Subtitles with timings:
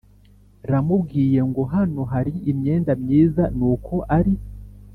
[0.69, 4.33] ramubwiye ngo hano hari imyenda myiza nuko ari